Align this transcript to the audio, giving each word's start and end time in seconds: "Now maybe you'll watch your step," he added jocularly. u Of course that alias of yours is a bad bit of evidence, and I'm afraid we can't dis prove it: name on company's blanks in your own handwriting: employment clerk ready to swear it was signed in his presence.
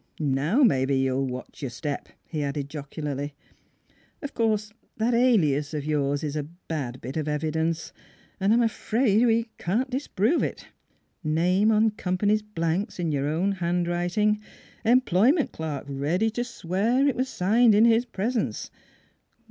"Now 0.41 0.63
maybe 0.63 0.97
you'll 0.97 1.27
watch 1.27 1.61
your 1.61 1.69
step," 1.69 2.09
he 2.27 2.41
added 2.41 2.71
jocularly. 2.71 3.35
u 3.89 3.93
Of 4.23 4.33
course 4.33 4.73
that 4.97 5.13
alias 5.13 5.75
of 5.75 5.85
yours 5.85 6.23
is 6.23 6.35
a 6.35 6.41
bad 6.67 6.99
bit 7.01 7.17
of 7.17 7.27
evidence, 7.27 7.93
and 8.39 8.51
I'm 8.51 8.63
afraid 8.63 9.23
we 9.27 9.49
can't 9.59 9.91
dis 9.91 10.07
prove 10.07 10.41
it: 10.41 10.69
name 11.23 11.71
on 11.71 11.91
company's 11.91 12.41
blanks 12.41 12.97
in 12.97 13.11
your 13.11 13.27
own 13.27 13.51
handwriting: 13.51 14.39
employment 14.83 15.51
clerk 15.51 15.85
ready 15.87 16.31
to 16.31 16.43
swear 16.43 17.07
it 17.07 17.15
was 17.15 17.29
signed 17.29 17.75
in 17.75 17.85
his 17.85 18.05
presence. 18.05 18.71